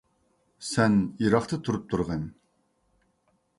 سەن 0.69 0.95
يىراقتا 1.25 1.61
تۇرۇپ 1.69 1.85
تۇرغىن. 1.93 2.27